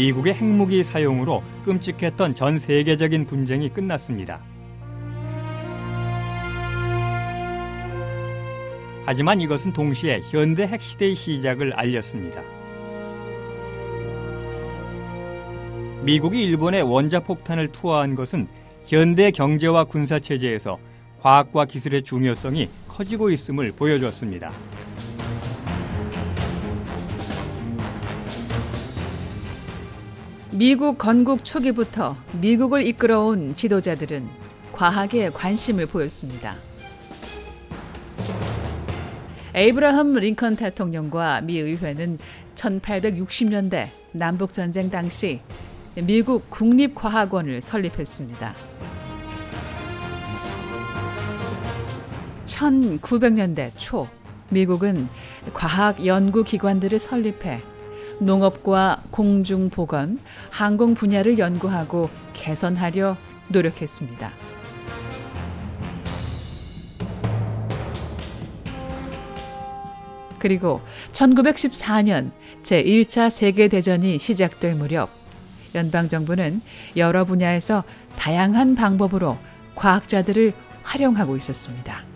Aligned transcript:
미국의 0.00 0.32
핵무기 0.32 0.82
사용으로 0.82 1.42
끔찍했던 1.66 2.34
전 2.34 2.58
세계적인 2.58 3.26
분쟁이 3.26 3.68
끝났습니다. 3.68 4.40
하지만 9.04 9.42
이것은 9.42 9.74
동시에 9.74 10.22
현대 10.30 10.62
핵시대의 10.66 11.14
시작을 11.14 11.74
알렸습니다. 11.74 12.40
미국이 16.02 16.44
일본에 16.44 16.80
원자폭탄을 16.80 17.68
투하한 17.68 18.14
것은 18.14 18.48
현대 18.86 19.30
경제와 19.30 19.84
군사 19.84 20.18
체제에서 20.18 20.78
과학과 21.20 21.66
기술의 21.66 22.04
중요성이 22.04 22.70
커지고 22.88 23.28
있음을 23.28 23.72
보여줬습니다. 23.72 24.50
미국 30.60 30.98
건국 30.98 31.42
초기부터 31.42 32.18
미국을 32.34 32.86
이끌어온 32.86 33.56
지도자들은 33.56 34.28
과학에 34.72 35.30
관심을 35.30 35.86
보였습니다. 35.86 36.54
에이브라함 39.54 40.16
링컨 40.16 40.56
대통령과 40.56 41.40
미 41.40 41.58
의회는 41.58 42.18
1860년대 42.56 43.86
남북 44.12 44.52
전쟁 44.52 44.90
당시 44.90 45.40
미국 45.94 46.50
국립과학원을 46.50 47.62
설립했습니다. 47.62 48.54
1900년대 52.44 53.70
초 53.78 54.06
미국은 54.50 55.08
과학 55.54 56.04
연구 56.04 56.44
기관들을 56.44 56.98
설립해 56.98 57.62
농업과 58.20 59.02
공중보건, 59.10 60.18
항공 60.50 60.94
분야를 60.94 61.38
연구하고 61.38 62.08
개선하려 62.34 63.16
노력했습니다. 63.48 64.32
그리고 70.38 70.80
1914년 71.12 72.30
제1차 72.62 73.28
세계대전이 73.28 74.18
시작될 74.18 74.74
무렵 74.74 75.10
연방정부는 75.74 76.62
여러 76.96 77.24
분야에서 77.24 77.84
다양한 78.16 78.74
방법으로 78.74 79.38
과학자들을 79.76 80.52
활용하고 80.82 81.36
있었습니다. 81.36 82.09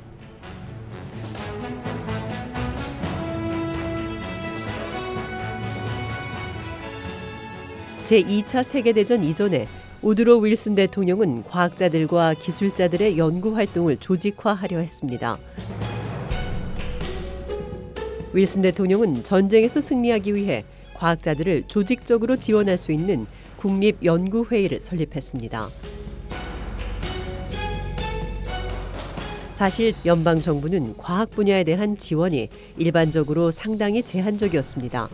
제2차 8.04 8.62
세계대전 8.62 9.24
이전에 9.24 9.66
우드로 10.02 10.38
윌슨 10.40 10.74
대통령은 10.74 11.44
과학자들과 11.44 12.34
기술자들의 12.34 13.16
연구 13.16 13.56
활동을 13.56 13.96
조직화하려 13.96 14.78
했습니다. 14.78 15.38
윌슨 18.34 18.62
대통령은 18.62 19.22
전쟁에서 19.22 19.80
승리하기 19.80 20.34
위해 20.34 20.64
과학자들을 20.94 21.64
조직적으로 21.68 22.36
지원할 22.36 22.76
수 22.76 22.92
있는 22.92 23.26
국립연구회의를 23.56 24.80
설립했습니다. 24.80 25.70
사실 29.54 29.94
연방 30.04 30.40
정부는 30.40 30.96
과학 30.98 31.30
분야에 31.30 31.64
대한 31.64 31.96
지원이 31.96 32.48
일반적으로 32.76 33.50
상당히 33.50 34.02
제한적이었습니다. 34.02 35.08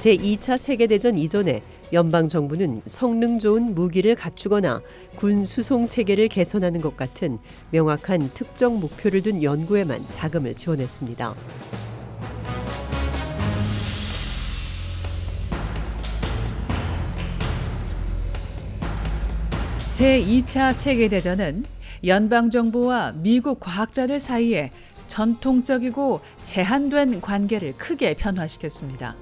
제2차 0.00 0.56
세계대전 0.56 1.18
이전에 1.18 1.62
연방 1.92 2.26
정부는 2.26 2.80
성능 2.86 3.38
좋은 3.38 3.74
무기를 3.74 4.14
갖추거나 4.14 4.80
군 5.16 5.44
수송 5.44 5.88
체계를 5.88 6.28
개선하는 6.28 6.80
것 6.80 6.96
같은 6.96 7.38
명확한 7.70 8.30
특정 8.32 8.80
목표를 8.80 9.20
둔 9.20 9.42
연구에만 9.42 10.02
자금을 10.08 10.54
지원했습니다. 10.54 11.34
제2차 19.90 20.72
세계대전은 20.72 21.66
연방정부와 22.06 23.12
미국 23.16 23.60
과학자들 23.60 24.18
사이에 24.18 24.70
전통적이고 25.08 26.20
제한된 26.44 27.20
관계를 27.20 27.74
크게 27.76 28.14
변화시켰습니다. 28.14 29.14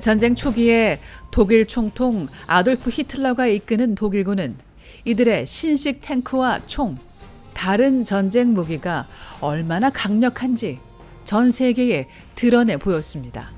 전쟁 0.00 0.34
초기에 0.34 1.00
독일 1.30 1.66
총통 1.66 2.28
아돌프 2.46 2.90
히틀러가 2.90 3.46
이끄는 3.46 3.94
독일군은 3.94 4.56
이들의 5.04 5.46
신식 5.46 6.00
탱크와 6.00 6.60
총, 6.66 6.96
다른 7.54 8.04
전쟁 8.04 8.54
무기가 8.54 9.06
얼마나 9.40 9.90
강력한지 9.90 10.78
전 11.24 11.50
세계에 11.50 12.08
드러내 12.34 12.76
보였습니다. 12.76 13.50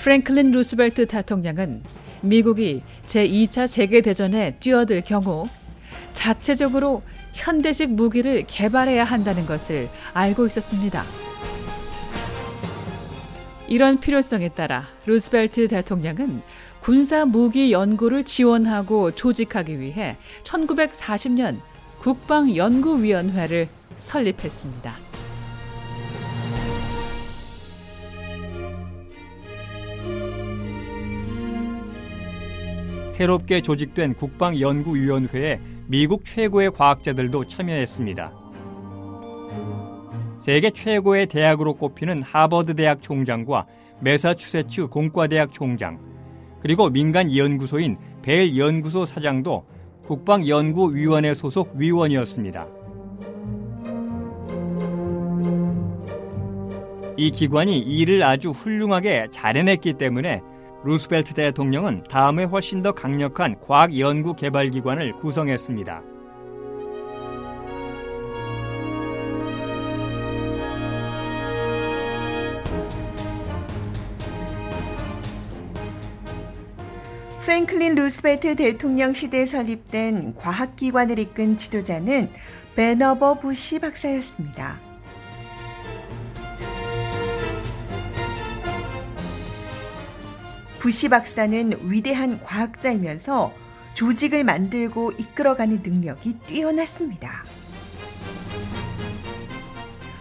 프랭클린 0.00 0.50
루스벨트 0.50 1.06
대통령은 1.06 1.82
미국이 2.20 2.82
제2차 3.06 3.66
세계대전에 3.66 4.56
뛰어들 4.60 5.00
경우 5.00 5.48
자체적으로 6.14 7.02
현대식 7.34 7.90
무기를 7.90 8.44
개발해야 8.46 9.04
한다는 9.04 9.44
것을 9.44 9.90
알고 10.14 10.46
있었습니다. 10.46 11.02
이런 13.68 13.98
필요성에 13.98 14.50
따라 14.50 14.86
루스벨트 15.04 15.68
대통령은 15.68 16.42
군사 16.80 17.24
무기 17.24 17.72
연구를 17.72 18.24
지원하고 18.24 19.10
조직하기 19.10 19.80
위해 19.80 20.16
1940년 20.42 21.60
국방연구위원회를 22.00 23.68
설립했습니다. 23.96 24.92
새롭게 33.12 33.60
조직된 33.60 34.14
국방연구위원회에 34.14 35.60
미국 35.86 36.24
최고의 36.24 36.70
과학자들도 36.70 37.46
참여했습니다. 37.46 38.32
세계 40.40 40.70
최고의 40.70 41.26
대학으로 41.26 41.74
꼽히는 41.74 42.22
하버드 42.22 42.74
대학 42.74 43.02
총장과 43.02 43.66
메사추세츠 44.00 44.86
공과대학 44.86 45.52
총장, 45.52 45.98
그리고 46.60 46.88
민간 46.88 47.34
연구소인 47.34 47.98
벨 48.22 48.56
연구소 48.56 49.04
사장도 49.04 49.66
국방연구위원회 50.06 51.34
소속 51.34 51.74
위원이었습니다. 51.76 52.66
이 57.16 57.30
기관이 57.30 57.78
일을 57.78 58.22
아주 58.22 58.50
훌륭하게 58.50 59.28
잘 59.30 59.56
해냈기 59.56 59.94
때문에 59.94 60.42
루스벨트 60.84 61.32
대통령은 61.32 62.04
다음에 62.10 62.44
훨씬 62.44 62.82
더 62.82 62.92
강력한 62.92 63.58
과학 63.60 63.98
연구 63.98 64.34
개발 64.34 64.68
기관을 64.70 65.14
구성했습니다. 65.14 66.02
프랭클린 77.40 77.94
루스벨트 77.94 78.56
대통령 78.56 79.12
시대에 79.12 79.46
설립된 79.46 80.34
과학기관을 80.34 81.18
이끈 81.18 81.56
지도자는 81.56 82.30
베너버 82.74 83.40
부시 83.40 83.78
박사였습니다. 83.78 84.93
부시 90.84 91.08
박사는 91.08 91.72
위대한 91.90 92.38
과학자이면서 92.44 93.54
조직을 93.94 94.44
만들고 94.44 95.12
이끌어가는 95.12 95.80
능력이 95.82 96.40
뛰어났습니다. 96.40 97.42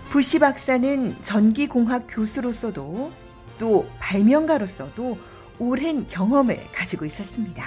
부시 0.10 0.40
박사는 0.40 1.22
전기공학 1.22 2.06
교수로서도 2.08 3.12
또 3.60 3.90
발명가로서도 4.00 5.18
오랜 5.60 6.08
경험을 6.08 6.58
가지고 6.72 7.04
있었습니다. 7.04 7.66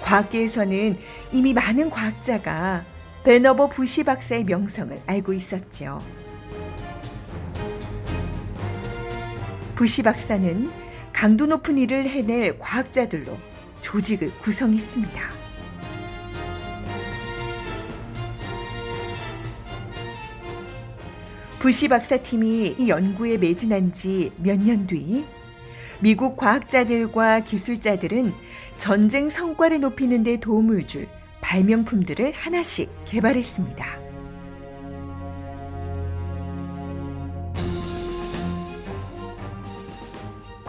과학계에서는 0.00 0.98
이미 1.32 1.52
많은 1.52 1.90
과학자가 1.90 2.86
베너버 3.24 3.68
부시 3.68 4.02
박사의 4.02 4.44
명성을 4.44 5.02
알고 5.04 5.34
있었죠. 5.34 6.21
부시 9.82 10.04
박사는 10.04 10.70
강도 11.12 11.44
높은 11.44 11.76
일을 11.76 12.04
해낼 12.04 12.56
과학자들로 12.60 13.36
조직을 13.80 14.30
구성했습니다. 14.38 15.20
부시 21.58 21.88
박사팀이 21.88 22.76
이 22.78 22.88
연구에 22.88 23.38
매진한 23.38 23.90
지 23.90 24.30
몇 24.38 24.60
년 24.60 24.86
뒤 24.86 25.24
미국 25.98 26.36
과학자들과 26.36 27.40
기술자들은 27.40 28.32
전쟁 28.78 29.28
성과를 29.28 29.80
높이는 29.80 30.22
데 30.22 30.38
도움을 30.38 30.86
줄 30.86 31.08
발명품들을 31.40 32.30
하나씩 32.30 32.88
개발했습니다. 33.04 34.01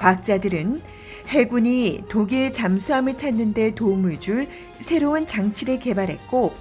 과학자들은 0.04 0.82
해군이 1.30 2.04
독일 2.10 2.52
잠수함을 2.52 3.16
찾는 3.16 3.54
데 3.54 3.74
도움을 3.74 4.20
줄 4.20 4.50
새로운 4.82 5.26
장치를 5.26 5.80
개발했고 5.80 6.54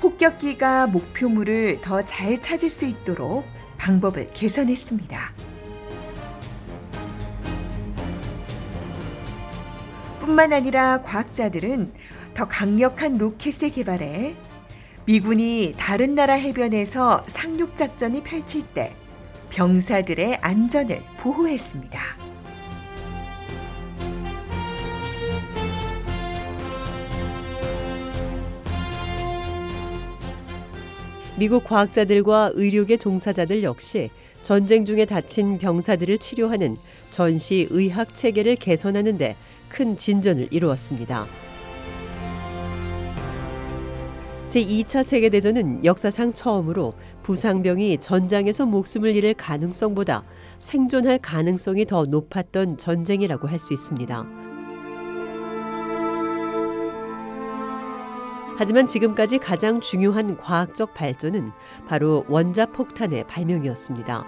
폭격기가 0.00 0.88
목표물을 0.88 1.80
더 1.80 2.02
잘 2.02 2.38
찾을 2.38 2.68
수 2.68 2.84
있도록 2.84 3.46
방법을 3.78 4.32
개선했습니다. 4.34 5.32
뿐만 10.20 10.52
아니라 10.52 11.00
과학자들은 11.02 11.94
더 12.34 12.48
강력한 12.48 13.16
로켓을 13.16 13.70
개발해 13.70 14.34
미군이 15.06 15.74
다른 15.78 16.14
나라 16.14 16.34
해변에서 16.34 17.24
상륙 17.28 17.76
작전이 17.78 18.22
펼칠 18.22 18.62
때 18.62 18.94
병사들의 19.50 20.36
안전을 20.42 21.02
보호했습니다. 21.18 22.31
미국 31.42 31.64
과학자들과 31.64 32.52
의료계 32.54 32.96
종사자들 32.98 33.64
역시 33.64 34.10
전쟁 34.42 34.84
중에 34.84 35.06
다친 35.06 35.58
병사들을 35.58 36.18
치료하는 36.18 36.76
전시 37.10 37.66
의학 37.70 38.14
체계를 38.14 38.54
개선하는 38.54 39.18
데 39.18 39.34
큰 39.68 39.96
진전을 39.96 40.48
이루었습니다. 40.52 41.26
제2차 44.50 45.02
세계대전은 45.02 45.84
역사상 45.84 46.32
처음으로 46.32 46.94
부상병이 47.24 47.98
전장에서 47.98 48.66
목숨을 48.66 49.16
잃을 49.16 49.34
가능성보다 49.34 50.22
생존할 50.60 51.18
가능성이 51.18 51.86
더 51.86 52.04
높았던 52.04 52.76
전쟁이라고 52.76 53.48
할 53.48 53.58
수 53.58 53.72
있습니다. 53.72 54.41
하지만 58.62 58.86
지금까지 58.86 59.38
가장 59.38 59.80
중요한 59.80 60.36
과학적 60.36 60.94
발전은 60.94 61.50
바로 61.88 62.24
원자폭탄의 62.28 63.26
발명이었습니다. 63.26 64.24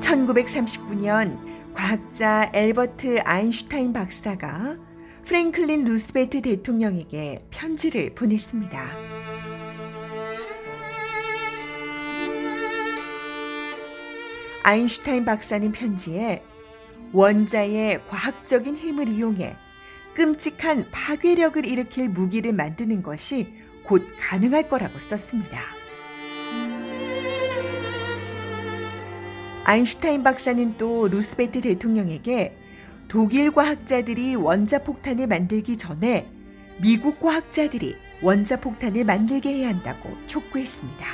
1939년 0.00 1.38
과학자 1.72 2.50
엘버트 2.52 3.20
아인슈타인 3.20 3.92
박사가 3.92 4.76
프랭클린 5.24 5.84
루스베트 5.84 6.42
대통령에게 6.42 7.46
편지를 7.52 8.12
보냈습니다. 8.16 8.76
아인슈타인 14.64 15.24
박사는 15.24 15.70
편지에 15.70 16.42
원자의 17.14 18.04
과학적인 18.08 18.76
힘을 18.76 19.08
이용해 19.08 19.56
끔찍한 20.14 20.90
파괴력을 20.90 21.64
일으킬 21.64 22.08
무기를 22.08 22.52
만드는 22.52 23.04
것이 23.04 23.54
곧 23.84 24.04
가능할 24.18 24.68
거라고 24.68 24.98
썼습니다. 24.98 25.60
아인슈타인 29.64 30.24
박사는 30.24 30.76
또 30.76 31.06
루스베트 31.08 31.60
대통령에게 31.60 32.56
독일 33.06 33.52
과학자들이 33.52 34.34
원자폭탄을 34.34 35.28
만들기 35.28 35.76
전에 35.76 36.28
미국 36.82 37.20
과학자들이 37.20 37.94
원자폭탄을 38.22 39.04
만들게 39.04 39.50
해야 39.50 39.68
한다고 39.68 40.16
촉구했습니다. 40.26 41.06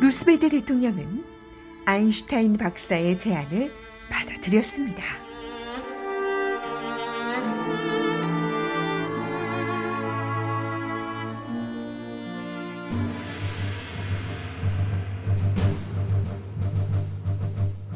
루스베트 0.00 0.48
대통령은 0.50 1.27
아인슈타인 1.88 2.52
박사의 2.52 3.16
제안을 3.16 3.72
받아들였습니다. 4.10 5.02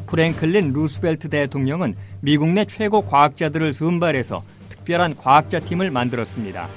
프랭클린 0.07 0.73
루스벨트 0.73 1.29
대통령은 1.29 1.95
미국 2.23 2.49
내 2.49 2.65
최고 2.65 3.05
과학자들을 3.05 3.75
선발해서 3.75 4.43
특별한 4.71 5.19
과학자 5.19 5.61
팀을 5.61 5.91
만들었습니다. 5.91 6.71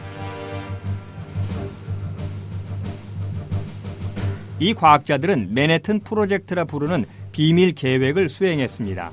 이 4.60 4.74
과학자들은 4.74 5.54
맨해튼 5.54 6.00
프로젝트라 6.00 6.64
부르는 6.66 7.06
비밀 7.32 7.74
계획을 7.74 8.30
수행했습니다. 8.30 9.12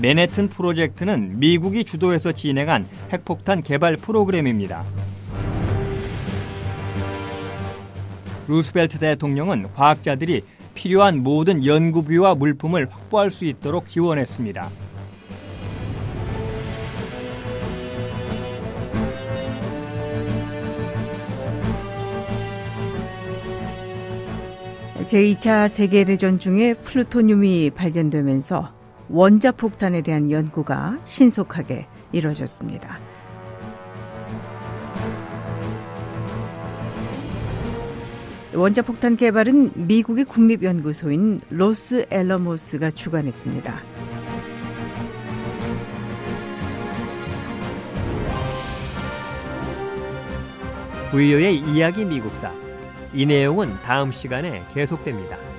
맨해튼 0.00 0.48
프로젝트는 0.48 1.38
미국이 1.38 1.84
주도해서 1.84 2.32
진행한 2.32 2.88
핵폭탄 3.12 3.62
개발 3.62 3.98
프로그램입니다. 3.98 4.84
루스벨트 8.48 8.98
대통령은 8.98 9.74
과학자들이 9.74 10.42
필요한 10.74 11.22
모든 11.22 11.66
연구비와 11.66 12.36
물품을 12.36 12.88
확보할 12.90 13.30
수 13.30 13.44
있도록 13.44 13.88
지원했습니다. 13.88 14.70
제2차 25.10 25.68
세계대전 25.68 26.38
중에 26.38 26.74
플루토늄이 26.74 27.70
발견되면서 27.70 28.72
원자폭탄에 29.08 30.02
대한 30.02 30.30
연구가 30.30 30.98
신속하게 31.02 31.88
이뤄졌습니다. 32.12 32.96
원자폭탄 38.54 39.16
개발은 39.16 39.88
미국의 39.88 40.26
국립연구소인 40.26 41.40
로스 41.50 42.06
엘러모스가 42.08 42.92
주관했습니다. 42.92 43.80
부유의 51.10 51.56
이야기 51.56 52.04
미국사 52.04 52.52
이 53.12 53.26
내용은 53.26 53.74
다음 53.82 54.12
시간에 54.12 54.64
계속됩니다. 54.72 55.49